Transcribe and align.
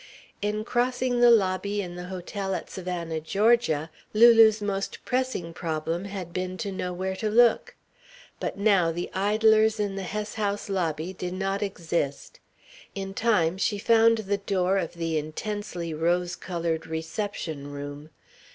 In 0.41 0.63
crossing 0.65 1.19
the 1.19 1.29
lobby 1.29 1.79
in 1.79 1.93
the 1.93 2.05
hotel 2.05 2.55
at 2.55 2.71
Savannah, 2.71 3.19
Georgia, 3.21 3.91
Lulu's 4.15 4.59
most 4.59 4.97
pressing 5.05 5.53
problem 5.53 6.05
had 6.05 6.33
been 6.33 6.57
to 6.57 6.71
know 6.71 6.91
where 6.91 7.15
to 7.17 7.29
look. 7.29 7.75
But 8.39 8.57
now 8.57 8.91
the 8.91 9.11
idlers 9.13 9.79
in 9.79 9.93
the 9.97 10.01
Hess 10.01 10.33
House 10.33 10.69
lobby 10.69 11.13
did 11.13 11.35
not 11.35 11.61
exist. 11.61 12.39
In 12.95 13.13
time 13.13 13.59
she 13.59 13.77
found 13.77 14.17
the 14.17 14.37
door 14.37 14.79
of 14.79 14.93
the 14.95 15.19
intensely 15.19 15.93
rose 15.93 16.35
coloured 16.35 16.87
reception 16.87 17.71
room. 17.71 18.09